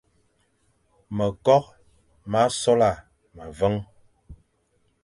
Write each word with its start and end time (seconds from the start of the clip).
Mekokh 1.17 1.69
ma 2.31 2.41
sola 2.61 2.91
meveñ, 3.35 3.73